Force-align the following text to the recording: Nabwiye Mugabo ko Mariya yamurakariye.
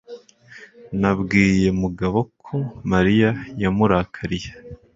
Nabwiye 0.99 1.67
Mugabo 1.81 2.19
ko 2.43 2.55
Mariya 2.91 3.29
yamurakariye. 3.61 4.49